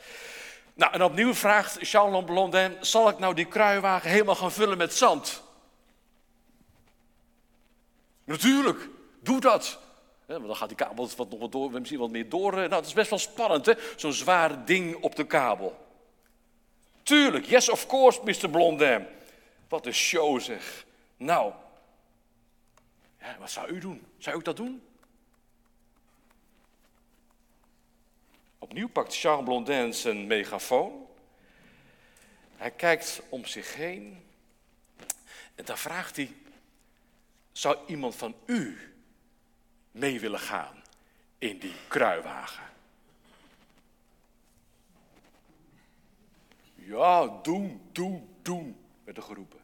Nou, 0.73 0.93
en 0.93 1.03
opnieuw 1.03 1.33
vraagt 1.33 1.77
Charles 1.81 2.23
Blondin, 2.23 2.77
zal 2.81 3.09
ik 3.09 3.19
nou 3.19 3.33
die 3.33 3.45
kruiwagen 3.45 4.09
helemaal 4.09 4.35
gaan 4.35 4.51
vullen 4.51 4.77
met 4.77 4.93
zand? 4.93 5.43
Natuurlijk, 8.23 8.89
doe 9.19 9.39
dat. 9.39 9.79
want 10.25 10.45
dan 10.45 10.55
gaat 10.55 10.67
die 10.67 10.77
kabel 10.77 11.09
wat 11.17 11.29
nog 11.29 11.39
wat 11.39 11.51
door, 11.51 11.71
misschien 11.71 11.99
wat 11.99 12.09
meer 12.09 12.29
door. 12.29 12.51
Nou, 12.51 12.73
het 12.73 12.85
is 12.85 12.93
best 12.93 13.09
wel 13.09 13.19
spannend, 13.19 13.65
hè? 13.65 13.73
Zo'n 13.95 14.13
zwaar 14.13 14.65
ding 14.65 14.95
op 14.95 15.15
de 15.15 15.25
kabel. 15.25 15.87
Tuurlijk, 17.03 17.45
yes 17.45 17.69
of 17.69 17.85
course, 17.85 18.19
Mr. 18.23 18.49
Blondin. 18.49 19.07
Wat 19.67 19.85
een 19.85 19.93
show 19.93 20.39
zeg. 20.39 20.85
Nou, 21.17 21.53
ja, 23.19 23.35
wat 23.39 23.51
zou 23.51 23.69
u 23.69 23.79
doen? 23.79 24.07
Zou 24.17 24.39
u 24.39 24.41
dat 24.41 24.55
doen? 24.55 24.88
Opnieuw 28.69 28.89
pakt 28.89 29.17
Charles 29.17 29.43
Blondin 29.43 29.93
zijn 29.93 30.27
megafoon. 30.27 31.07
Hij 32.55 32.71
kijkt 32.71 33.21
om 33.29 33.45
zich 33.45 33.75
heen. 33.75 34.23
En 35.55 35.65
dan 35.65 35.77
vraagt 35.77 36.15
hij: 36.15 36.35
Zou 37.51 37.77
iemand 37.87 38.15
van 38.15 38.35
u 38.45 38.77
mee 39.91 40.19
willen 40.19 40.39
gaan 40.39 40.83
in 41.37 41.59
die 41.59 41.73
kruiwagen? 41.87 42.63
Ja, 46.75 47.27
doen, 47.27 47.81
doen, 47.91 48.35
doen, 48.41 48.77
werd 49.03 49.17
er 49.17 49.23
geroepen. 49.23 49.59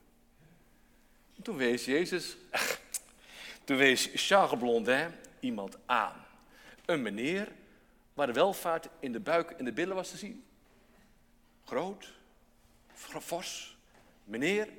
Toen 1.42 1.58
wees 1.58 1.86
Jezus, 1.86 2.38
toen 3.66 3.78
wees 3.78 4.10
Charles 4.14 4.60
Blondin 4.60 5.16
iemand 5.40 5.78
aan. 5.86 6.26
Een 6.86 7.02
meneer 7.02 7.52
waar 8.16 8.28
de 8.28 8.34
welvaart 8.34 8.88
in 9.00 9.12
de 9.12 9.20
buik 9.20 9.52
en 9.52 9.66
de 9.66 9.72
billen 9.72 9.96
was 9.96 10.10
te 10.10 10.18
zien. 10.18 10.46
Groot, 11.66 12.14
fors. 13.22 13.78
Meneer, 14.24 14.70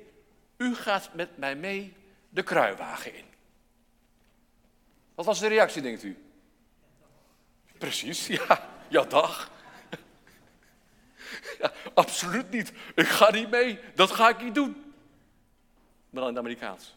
u 0.57 0.75
gaat 0.75 1.13
met 1.13 1.37
mij 1.37 1.55
mee 1.55 1.93
de 2.29 2.43
kruiwagen 2.43 3.15
in. 3.15 3.25
Wat 5.15 5.25
was 5.25 5.39
de 5.39 5.47
reactie, 5.47 5.81
denkt 5.81 6.03
u? 6.03 6.17
Precies, 7.77 8.27
ja, 8.27 8.69
ja 8.87 9.03
dag. 9.03 9.51
Absoluut 11.93 12.49
niet. 12.49 12.71
Ik 12.95 13.07
ga 13.07 13.31
niet 13.31 13.49
mee. 13.49 13.79
Dat 13.95 14.11
ga 14.11 14.29
ik 14.29 14.41
niet 14.41 14.55
doen. 14.55 14.93
Maar 16.09 16.21
dan 16.21 16.29
in 16.29 16.35
het 16.35 16.37
Amerikaans. 16.37 16.95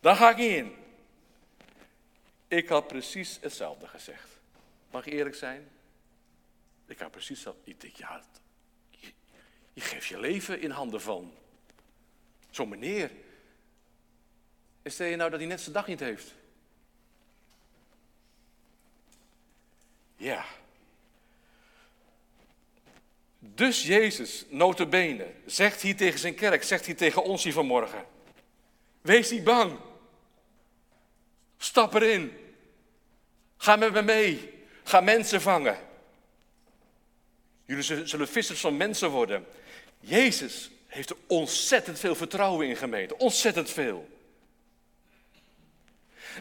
Daar 0.00 0.16
ga 0.16 0.30
ik 0.30 0.36
niet 0.36 0.56
in. 0.56 0.74
Ik 2.48 2.68
had 2.68 2.86
precies 2.86 3.38
hetzelfde 3.40 3.86
gezegd. 3.86 4.39
Mag 4.90 5.06
ik 5.06 5.12
eerlijk 5.12 5.36
zijn? 5.36 5.68
Ik 6.86 6.98
had 6.98 7.10
precies 7.10 7.42
dat. 7.42 7.56
Ik 7.64 7.80
denk, 7.80 7.96
ja, 7.96 8.22
je, 9.72 9.80
geeft 9.80 10.06
je 10.06 10.20
leven 10.20 10.60
in 10.60 10.70
handen 10.70 11.00
van 11.00 11.32
zo'n 12.50 12.68
meneer. 12.68 13.10
En 14.82 14.92
stel 14.92 15.06
je 15.06 15.16
nou 15.16 15.30
dat 15.30 15.38
hij 15.38 15.48
net 15.48 15.60
zijn 15.60 15.74
dag 15.74 15.86
niet 15.86 16.00
heeft? 16.00 16.34
Ja. 20.16 20.44
Dus 23.38 23.82
Jezus, 23.82 24.44
notabene, 24.48 25.34
zegt 25.46 25.80
hier 25.80 25.96
tegen 25.96 26.18
zijn 26.18 26.34
kerk, 26.34 26.62
zegt 26.62 26.86
hier 26.86 26.96
tegen 26.96 27.24
ons 27.24 27.44
hier 27.44 27.52
vanmorgen. 27.52 28.04
Wees 29.00 29.30
niet 29.30 29.44
bang. 29.44 29.78
Stap 31.56 31.94
erin. 31.94 32.54
Ga 33.56 33.76
met 33.76 33.92
me 33.92 34.02
mee. 34.02 34.59
Ga 34.84 35.00
mensen 35.00 35.40
vangen. 35.40 35.78
Jullie 37.64 38.06
zullen 38.06 38.28
vissers 38.28 38.60
van 38.60 38.76
mensen 38.76 39.10
worden. 39.10 39.46
Jezus 40.00 40.70
heeft 40.86 41.10
er 41.10 41.16
ontzettend 41.26 41.98
veel 41.98 42.14
vertrouwen 42.14 42.68
in 42.68 42.76
gemeten. 42.76 43.18
Ontzettend 43.18 43.70
veel. 43.70 44.08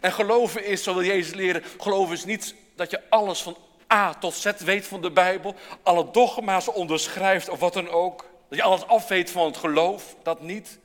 En 0.01 0.13
geloven 0.13 0.65
is, 0.65 0.83
zo 0.83 0.93
wil 0.93 1.03
Jezus 1.03 1.33
leren, 1.33 1.63
geloven 1.79 2.13
is 2.13 2.25
niet 2.25 2.55
dat 2.75 2.91
je 2.91 3.09
alles 3.09 3.41
van 3.41 3.57
A 3.93 4.13
tot 4.13 4.33
Z 4.33 4.51
weet 4.57 4.87
van 4.87 5.01
de 5.01 5.11
Bijbel, 5.11 5.55
alle 5.83 6.11
dogma's 6.11 6.67
onderschrijft 6.67 7.49
of 7.49 7.59
wat 7.59 7.73
dan 7.73 7.89
ook. 7.89 8.25
Dat 8.49 8.57
je 8.57 8.63
alles 8.63 8.85
afweet 8.85 9.29
van 9.29 9.45
het 9.45 9.57
geloof, 9.57 10.15
dat 10.23 10.41
niet. 10.41 10.79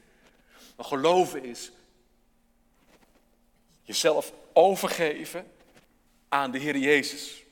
Maar 0.76 0.86
geloven 0.86 1.44
is 1.44 1.72
jezelf 3.82 4.32
overgeven 4.52 5.52
aan 6.28 6.50
de 6.50 6.58
Heer 6.58 6.76
Jezus. 6.76 7.43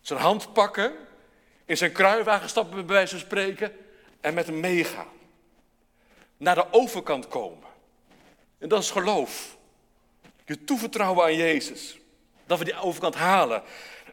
Zijn 0.00 0.20
hand 0.20 0.52
pakken, 0.52 0.92
in 1.64 1.76
zijn 1.76 1.92
kruiwagen 1.92 2.48
stappen 2.48 2.86
bij 2.86 2.94
wijze 2.94 3.10
van 3.10 3.26
spreken 3.26 3.72
en 4.20 4.34
met 4.34 4.46
hem 4.46 4.60
meegaan. 4.60 5.08
Naar 6.36 6.54
de 6.54 6.72
overkant 6.72 7.28
komen. 7.28 7.68
En 8.58 8.68
dat 8.68 8.82
is 8.82 8.90
geloof. 8.90 9.56
Je 10.44 10.64
toevertrouwen 10.64 11.24
aan 11.24 11.36
Jezus. 11.36 11.98
Dat 12.46 12.58
we 12.58 12.64
die 12.64 12.80
overkant 12.80 13.14
halen. 13.14 13.62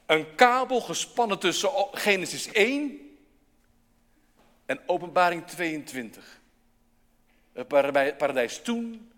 Een 0.06 0.36
kabel 0.36 0.82
gespannen 0.82 1.40
tussen 1.40 1.70
Genesis 1.92 2.52
1 2.52 3.18
en 4.66 4.80
Openbaring 4.86 5.48
22. 5.48 6.40
Het 7.54 7.68
paradijs 8.18 8.62
toen 8.62 9.12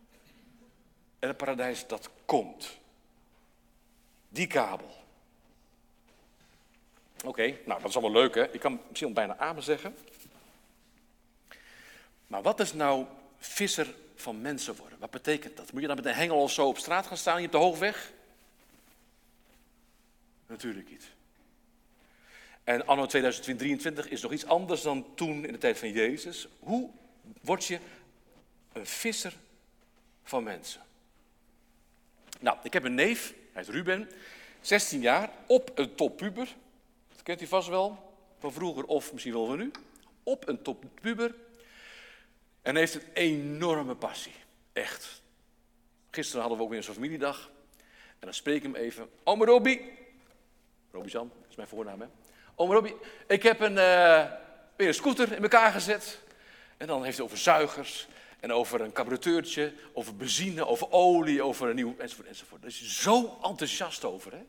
en 1.20 1.28
het 1.28 1.38
paradijs 1.38 1.88
dat 1.88 2.10
komt. 2.26 2.78
Die 4.30 4.48
kabel. 4.48 4.99
Oké, 7.26 7.58
nou 7.66 7.82
dat 7.82 7.90
is 7.90 7.98
allemaal 7.98 8.22
leuk 8.22 8.36
hè. 8.36 8.54
Ik 8.54 8.60
kan 8.60 8.82
misschien 8.90 9.14
bijna 9.14 9.38
amen 9.38 9.64
zeggen. 9.64 9.96
Maar 12.28 12.42
wat 12.42 12.60
is 12.60 12.74
nou 12.74 13.06
visser 13.38 13.96
van 14.16 14.42
mensen 14.42 14.76
worden? 14.76 15.00
Wat 15.00 15.12
betekent 15.12 15.58
dat? 15.58 15.72
Moet 15.72 15.82
je 15.82 15.88
dan 15.88 15.96
met 15.96 16.06
een 16.06 16.14
hengel 16.14 16.42
of 16.42 16.52
zo 16.52 16.68
op 16.68 16.78
straat 16.78 17.08
gaan 17.08 17.18
staan, 17.18 17.38
hier 17.38 17.46
op 17.46 17.52
de 17.52 17.58
hoogweg? 17.58 18.12
Natuurlijk 20.48 20.90
niet. 20.90 21.08
En 22.64 22.86
anno 22.86 23.06
2023 23.06 24.10
is 24.10 24.22
nog 24.22 24.32
iets 24.32 24.46
anders 24.46 24.82
dan 24.82 25.06
toen 25.16 25.46
in 25.46 25.52
de 25.52 25.58
tijd 25.58 25.78
van 25.78 25.92
Jezus. 25.92 26.48
Hoe 26.60 26.90
word 27.42 27.66
je 27.66 27.80
een 28.74 28.86
visser 28.86 29.34
van 30.24 30.44
mensen? 30.44 30.82
Nou, 32.40 32.58
ik 32.64 32.74
heb 32.74 32.84
een 32.84 32.96
neef, 32.96 33.34
hij 33.54 33.62
is 33.62 33.68
Ruben, 33.68 34.10
16 34.62 35.02
jaar, 35.02 35.30
op 35.48 35.72
een 35.76 35.96
toppuber. 35.96 36.56
Dat 37.20 37.28
kent 37.28 37.42
u 37.42 37.48
vast 37.48 37.68
wel, 37.68 38.14
van 38.40 38.54
vroeger 38.54 38.86
of 38.86 39.12
misschien 39.12 39.34
wel 39.34 39.46
van 39.46 39.58
nu. 39.58 39.72
Op 40.24 40.48
een 40.48 40.62
toppuber. 40.62 41.36
En 42.62 42.76
heeft 42.76 42.96
een 42.96 43.04
enorme 43.14 43.96
passie, 43.96 44.34
echt. 44.74 45.22
Gisteren 46.12 46.42
hadden 46.42 46.58
we 46.58 46.64
ook 46.64 46.70
weer 46.70 46.84
zo'n 46.84 46.94
familiedag. 46.94 47.50
En 48.10 48.20
dan 48.20 48.34
spreek 48.34 48.56
ik 48.56 48.64
hem 48.64 48.76
even. 48.76 49.10
Ome 49.24 49.46
Robbie, 49.46 49.98
Robby-Jan, 50.92 51.32
dat 51.40 51.50
is 51.50 51.56
mijn 51.56 51.68
voornaam, 51.68 52.02
hè. 52.02 52.08
Oom 52.56 52.72
Robby, 52.72 52.94
ik 53.28 53.44
heb 53.44 53.60
een, 53.60 53.76
uh, 53.76 54.32
weer 54.76 54.88
een 54.88 54.94
scooter 54.94 55.32
in 55.32 55.42
elkaar 55.42 55.72
gezet. 55.72 56.20
En 56.78 56.88
dan 56.88 57.04
heeft 57.04 57.18
hij 57.18 57.26
over 57.26 57.38
zuigers 57.38 58.08
en 58.40 58.52
over 58.52 58.82
een 58.82 58.92
carburateurtje, 58.92 59.74
over 59.94 60.16
benzine, 60.16 60.66
over 60.66 60.92
olie, 60.92 61.44
over 61.44 61.70
een 61.70 61.76
nieuw 61.76 61.96
enzovoort 61.98 62.28
enzovoort. 62.28 62.62
Daar 62.62 62.70
is 62.70 63.02
zo 63.02 63.40
enthousiast 63.44 64.04
over. 64.06 64.32
Hè? 64.32 64.38
En 64.38 64.46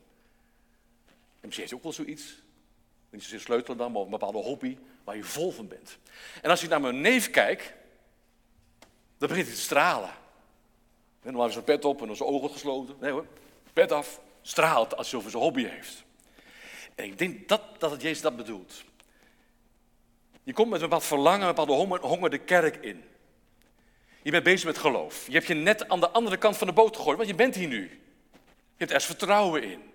misschien 1.47 1.67
heeft 1.67 1.69
hij 1.69 1.77
ook 1.77 1.83
wel 1.83 2.05
zoiets. 2.05 2.41
Niet 3.11 3.23
zozeer 3.23 3.39
sleutelen 3.39 3.77
dan, 3.77 3.91
maar 3.91 4.01
een 4.01 4.09
bepaalde 4.09 4.37
hobby 4.37 4.77
waar 5.03 5.15
je 5.15 5.23
vol 5.23 5.51
van 5.51 5.67
bent. 5.67 5.97
En 6.41 6.49
als 6.49 6.61
je 6.61 6.67
naar 6.67 6.81
mijn 6.81 7.01
neef 7.01 7.29
kijkt, 7.29 7.73
dan 9.17 9.27
begint 9.29 9.47
hij 9.47 9.55
te 9.55 9.61
stralen. 9.61 10.09
En 10.09 10.17
normaal 11.21 11.41
heeft 11.41 11.53
zijn 11.53 11.65
pet 11.65 11.85
op 11.85 12.01
en 12.01 12.15
zijn 12.15 12.29
ogen 12.29 12.49
gesloten. 12.49 12.95
Nee 12.99 13.11
hoor, 13.11 13.25
pet 13.73 13.91
af, 13.91 14.21
straalt 14.41 14.97
als 14.97 15.09
hij 15.09 15.19
over 15.19 15.31
zijn 15.31 15.43
hobby 15.43 15.65
heeft. 15.65 16.03
En 16.95 17.05
ik 17.05 17.17
denk 17.17 17.47
dat, 17.47 17.61
dat 17.77 17.91
het 17.91 18.01
Jezus 18.01 18.21
dat 18.21 18.35
bedoelt. 18.35 18.83
Je 20.43 20.53
komt 20.53 20.69
met 20.69 20.81
een 20.81 20.89
bepaald 20.89 21.05
verlangen, 21.05 21.47
een 21.47 21.55
bepaalde 21.55 21.99
honger 22.07 22.29
de 22.29 22.37
kerk 22.37 22.75
in. 22.75 23.03
Je 24.21 24.31
bent 24.31 24.43
bezig 24.43 24.65
met 24.65 24.77
geloof. 24.77 25.27
Je 25.27 25.33
hebt 25.33 25.47
je 25.47 25.53
net 25.53 25.89
aan 25.89 25.99
de 25.99 26.09
andere 26.09 26.37
kant 26.37 26.57
van 26.57 26.67
de 26.67 26.73
boot 26.73 26.97
gegooid, 26.97 27.17
want 27.17 27.29
je 27.29 27.35
bent 27.35 27.55
hier 27.55 27.67
nu. 27.67 28.01
Je 28.31 28.87
hebt 28.87 28.91
er 28.91 29.01
vertrouwen 29.01 29.63
in. 29.63 29.90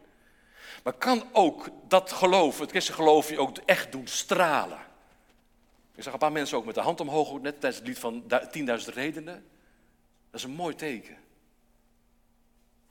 Maar 0.87 0.95
kan 0.95 1.29
ook 1.33 1.69
dat 1.89 2.13
geloof, 2.13 2.59
het 2.59 2.71
christelijk 2.71 3.03
geloof, 3.03 3.29
je 3.29 3.39
ook 3.39 3.59
echt 3.59 3.93
doen 3.93 4.07
stralen. 4.07 4.79
Ik 5.95 6.03
zag 6.03 6.13
een 6.13 6.19
paar 6.19 6.33
mensen 6.33 6.57
ook 6.57 6.65
met 6.65 6.75
de 6.75 6.81
hand 6.81 7.01
omhoog, 7.01 7.41
net 7.41 7.61
tijdens 7.61 7.77
het 7.77 7.87
lied 7.87 7.99
van 7.99 8.23
10.000 8.89 8.95
redenen. 8.95 9.35
Dat 10.31 10.41
is 10.41 10.43
een 10.43 10.51
mooi 10.51 10.75
teken. 10.75 11.17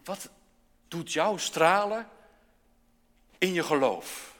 Wat 0.04 0.30
doet 0.88 1.14
jou 1.14 1.40
stralen 1.40 2.10
in 3.38 3.54
je 3.54 3.64
geloof? 3.64 4.36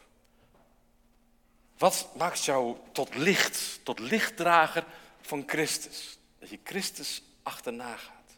Wat 1.78 2.10
maakt 2.18 2.46
jou 2.46 2.78
tot 2.92 3.16
licht, 3.16 3.80
tot 3.84 4.00
lichtdrager 4.00 4.86
van 5.22 5.44
Christus? 5.46 6.18
Dat 6.40 6.50
je 6.50 6.60
Christus 6.64 7.24
achterna 7.44 7.96
gaat. 7.96 8.38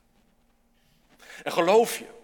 En 1.43 1.51
geloof 1.51 1.97
je, 1.97 2.16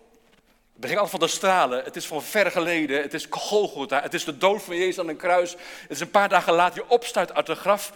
het 0.74 0.82
begint 0.82 1.00
al 1.00 1.08
van 1.08 1.20
de 1.20 1.28
stralen, 1.28 1.84
het 1.84 1.96
is 1.96 2.06
van 2.08 2.24
ver 2.24 2.52
geleden, 2.52 3.02
het 3.02 3.14
is 3.14 3.28
Golgotha, 3.30 4.02
het 4.02 4.14
is 4.14 4.26
de 4.26 4.38
dood 4.38 4.64
van 4.64 4.76
Jezus 4.76 5.00
aan 5.00 5.08
een 5.08 5.18
kruis. 5.18 5.52
Het 5.52 5.92
is 5.92 6.00
een 6.00 6.12
paar 6.12 6.30
dagen 6.30 6.54
later 6.54 6.84
je 6.84 6.90
opstaat 6.90 7.34
uit 7.34 7.48
het 7.48 7.58
graf, 7.58 7.94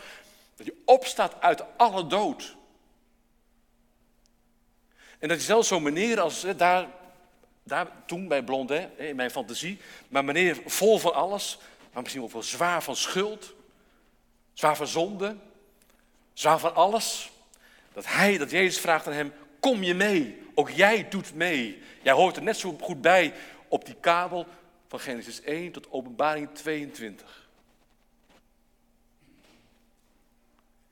dat 0.55 0.65
je 0.65 0.81
opstaat 0.85 1.41
uit 1.41 1.63
alle 1.77 2.07
dood. 2.07 2.55
En 5.19 5.27
dat 5.27 5.37
je 5.37 5.43
zelfs 5.43 5.67
zo'n 5.67 5.83
meneer 5.83 6.19
als 6.19 6.45
daar, 6.57 6.87
daar 7.63 7.87
toen 8.05 8.27
bij 8.27 8.43
Blondet, 8.43 8.89
in 8.97 9.15
mijn 9.15 9.31
fantasie, 9.31 9.79
maar 10.07 10.23
meneer 10.25 10.61
vol 10.65 10.99
van 10.99 11.13
alles, 11.13 11.57
maar 11.93 12.01
misschien 12.03 12.29
wel 12.31 12.43
zwaar 12.43 12.83
van 12.83 12.95
schuld, 12.95 13.53
zwaar 14.53 14.75
van 14.75 14.87
zonde, 14.87 15.35
zwaar 16.33 16.59
van 16.59 16.75
alles. 16.75 17.31
Dat 17.93 18.05
hij, 18.07 18.37
dat 18.37 18.51
Jezus 18.51 18.79
vraagt 18.81 19.07
aan 19.07 19.13
hem, 19.13 19.33
kom 19.59 19.83
je 19.83 19.93
mee? 19.93 20.46
Ook 20.59 20.69
jij 20.69 21.09
doet 21.09 21.33
mee. 21.33 21.81
Jij 22.01 22.13
hoort 22.13 22.35
er 22.35 22.43
net 22.43 22.57
zo 22.57 22.77
goed 22.81 23.01
bij 23.01 23.33
op 23.67 23.85
die 23.85 23.95
kabel 23.95 24.47
van 24.87 24.99
Genesis 24.99 25.41
1 25.41 25.71
tot 25.71 25.91
Openbaring 25.91 26.49
22. 26.53 27.49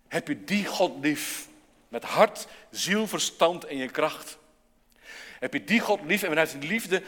Heb 0.07 0.27
je 0.27 0.43
die 0.43 0.65
God 0.65 0.97
lief 1.01 1.47
met 1.87 2.03
hart, 2.03 2.47
ziel, 2.69 3.07
verstand 3.07 3.65
en 3.65 3.77
je 3.77 3.89
kracht? 3.89 4.37
Heb 5.39 5.53
je 5.53 5.63
die 5.63 5.79
God 5.79 6.01
lief 6.03 6.23
en 6.23 6.29
vanuit 6.29 6.51
die 6.59 6.69
liefde 6.69 7.03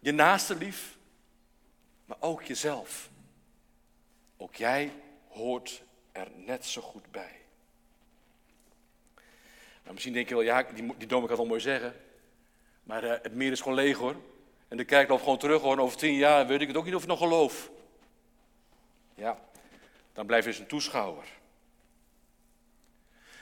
je 0.00 0.12
naaste 0.12 0.56
lief, 0.56 0.96
maar 2.04 2.20
ook 2.20 2.42
jezelf? 2.42 3.10
Ook 4.36 4.54
jij 4.54 4.92
hoort 5.28 5.82
er 6.12 6.28
net 6.34 6.66
zo 6.66 6.80
goed 6.80 7.10
bij. 7.10 7.40
Nou, 9.88 10.00
misschien 10.00 10.18
denk 10.18 10.28
je 10.28 10.34
wel, 10.34 10.44
ja, 10.44 10.62
die, 10.74 10.94
die 10.98 11.08
dom 11.08 11.24
ik 11.24 11.30
het 11.30 11.38
al 11.38 11.46
mooi 11.46 11.60
zeggen. 11.60 11.94
Maar 12.82 13.04
uh, 13.04 13.10
het 13.10 13.34
meer 13.34 13.52
is 13.52 13.60
gewoon 13.60 13.76
leeg 13.76 13.96
hoor. 13.96 14.16
En 14.68 14.76
de 14.76 14.84
kerk 14.84 15.08
loopt 15.08 15.22
gewoon 15.22 15.38
terug 15.38 15.62
hoor. 15.62 15.78
over 15.78 15.98
tien 15.98 16.14
jaar 16.14 16.46
weet 16.46 16.60
ik 16.60 16.66
het 16.66 16.76
ook 16.76 16.84
niet 16.84 16.94
of 16.94 17.02
ik 17.02 17.08
nog 17.08 17.18
geloof. 17.18 17.70
Ja, 19.14 19.38
dan 20.12 20.26
blijf 20.26 20.44
je 20.44 20.50
eens 20.50 20.58
een 20.58 20.66
toeschouwer. 20.66 21.24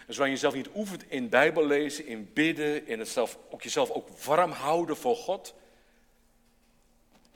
En 0.06 0.14
zolang 0.14 0.32
je 0.32 0.40
jezelf 0.40 0.54
niet 0.54 0.68
oefent 0.74 1.10
in 1.10 1.28
Bijbel 1.28 1.66
lezen, 1.66 2.06
in 2.06 2.30
bidden, 2.32 2.86
in 2.86 2.98
het 2.98 3.08
zelf, 3.08 3.38
ook 3.50 3.62
jezelf 3.62 3.90
ook 3.90 4.08
warm 4.08 4.50
houden 4.50 4.96
voor 4.96 5.16
God. 5.16 5.54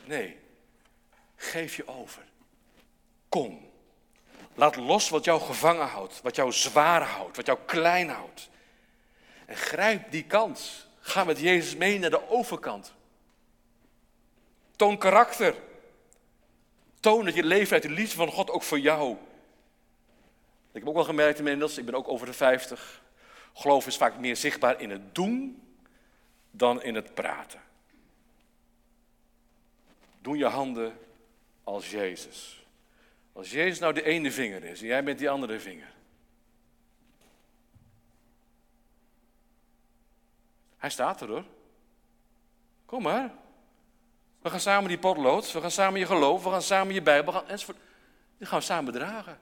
Nee, 0.04 0.37
geef 1.37 1.76
je 1.76 1.88
over. 1.88 2.22
Kom. 3.28 3.70
Laat 4.54 4.76
los 4.76 5.08
wat 5.08 5.24
jou 5.24 5.40
gevangen 5.40 5.87
houdt, 5.87 6.20
wat 6.22 6.37
jou 6.37 6.52
zwaar 6.52 7.02
houdt, 7.02 7.37
wat 7.37 7.46
jou 7.46 7.58
klein 7.66 8.08
houdt. 8.08 8.50
En 9.50 9.56
grijp 9.56 10.10
die 10.10 10.24
kans. 10.24 10.86
Ga 11.00 11.24
met 11.24 11.38
Jezus 11.38 11.76
mee 11.76 11.98
naar 11.98 12.10
de 12.10 12.28
overkant. 12.28 12.94
Toon 14.76 14.98
karakter. 14.98 15.54
Toon 17.00 17.24
dat 17.24 17.34
je 17.34 17.44
leeft 17.44 17.72
uit 17.72 17.82
de 17.82 17.90
liefde 17.90 18.16
van 18.16 18.30
God 18.30 18.50
ook 18.50 18.62
voor 18.62 18.78
jou. 18.78 19.12
Ik 20.72 20.78
heb 20.80 20.88
ook 20.88 20.94
wel 20.94 21.04
gemerkt 21.04 21.38
inmiddels, 21.38 21.78
ik 21.78 21.84
ben 21.84 21.94
ook 21.94 22.08
over 22.08 22.26
de 22.26 22.32
50. 22.32 23.02
Geloof 23.54 23.86
is 23.86 23.96
vaak 23.96 24.18
meer 24.18 24.36
zichtbaar 24.36 24.80
in 24.80 24.90
het 24.90 25.14
doen 25.14 25.62
dan 26.50 26.82
in 26.82 26.94
het 26.94 27.14
praten. 27.14 27.60
Doe 30.20 30.36
je 30.36 30.46
handen 30.46 30.98
als 31.64 31.90
Jezus. 31.90 32.64
Als 33.32 33.50
Jezus 33.50 33.78
nou 33.78 33.92
de 33.92 34.02
ene 34.02 34.32
vinger 34.32 34.64
is 34.64 34.80
en 34.80 34.86
jij 34.86 35.04
bent 35.04 35.18
die 35.18 35.30
andere 35.30 35.60
vinger. 35.60 35.92
Hij 40.80 40.90
staat 40.90 41.20
er 41.20 41.28
hoor. 41.28 41.44
Kom 42.84 43.02
maar. 43.02 43.34
We 44.42 44.50
gaan 44.50 44.60
samen 44.60 44.88
die 44.88 44.98
potlood, 44.98 45.52
we 45.52 45.60
gaan 45.60 45.70
samen 45.70 46.00
je 46.00 46.06
geloof, 46.06 46.44
we 46.44 46.50
gaan 46.50 46.62
samen 46.62 46.94
je 46.94 47.02
Bijbel, 47.02 47.32
gaan. 47.32 47.44
Die 48.38 48.46
gaan 48.46 48.58
we 48.58 48.64
samen 48.64 48.92
dragen. 48.92 49.38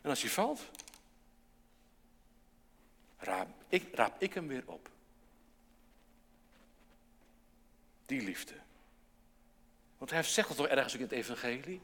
En 0.00 0.10
als 0.10 0.22
je 0.22 0.30
valt, 0.30 0.70
raap 3.18 3.48
ik, 3.68 3.94
raap 3.94 4.22
ik 4.22 4.34
hem 4.34 4.48
weer 4.48 4.62
op. 4.66 4.88
Die 8.06 8.22
liefde. 8.22 8.54
Want 9.98 10.10
hij 10.10 10.22
zegt 10.22 10.48
het 10.48 10.56
toch 10.56 10.66
ergens 10.66 10.94
ook 10.94 11.00
in 11.00 11.06
het 11.06 11.14
evangelie? 11.14 11.80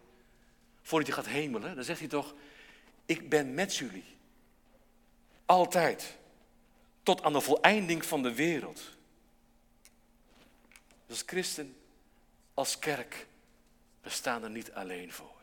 Voordat 0.82 1.08
hij 1.08 1.16
gaat 1.16 1.32
hemelen, 1.32 1.74
dan 1.74 1.84
zegt 1.84 1.98
hij 1.98 2.08
toch, 2.08 2.34
ik 3.06 3.28
ben 3.28 3.54
met 3.54 3.76
jullie. 3.76 4.04
Altijd 5.46 6.18
tot 7.04 7.22
aan 7.22 7.32
de 7.32 7.40
voleinding 7.40 8.04
van 8.04 8.22
de 8.22 8.34
wereld. 8.34 8.82
Dus 11.06 11.22
christen, 11.26 11.76
als 12.54 12.78
kerk, 12.78 13.26
we 14.00 14.10
staan 14.10 14.42
er 14.42 14.50
niet 14.50 14.72
alleen 14.72 15.12
voor. 15.12 15.40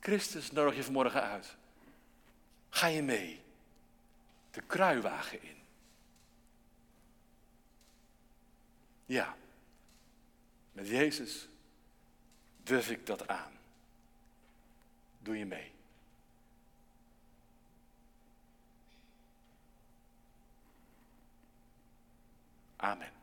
Christus 0.00 0.52
nodig 0.52 0.76
je 0.76 0.84
vanmorgen 0.84 1.22
uit. 1.22 1.56
Ga 2.70 2.86
je 2.86 3.02
mee 3.02 3.42
de 4.50 4.60
kruiwagen 4.60 5.42
in? 5.42 5.56
Ja, 9.06 9.36
met 10.72 10.88
Jezus 10.88 11.48
durf 12.62 12.90
ik 12.90 13.06
dat 13.06 13.28
aan. 13.28 13.52
Doe 15.18 15.38
je 15.38 15.46
mee? 15.46 15.72
Amen. 22.82 23.19